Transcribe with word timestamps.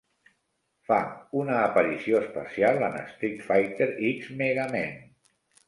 Fa 0.87 0.97
una 1.41 1.57
aparició 1.65 2.17
especial 2.23 2.81
en 2.89 2.99
"Street 3.13 3.47
Fighter 3.51 3.91
X 4.11 4.33
Mega 4.43 4.69
Man". 4.77 5.01